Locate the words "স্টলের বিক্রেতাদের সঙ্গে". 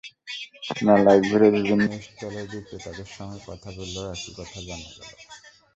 2.05-3.39